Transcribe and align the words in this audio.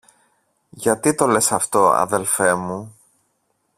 Γιατί 0.69 1.15
το 1.15 1.27
λες 1.27 1.51
αυτό, 1.51 1.89
αδελφέ 1.89 2.53
μου; 2.53 2.95